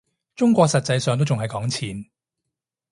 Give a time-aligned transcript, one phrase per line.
[0.35, 2.05] 中國實際上都仲係講錢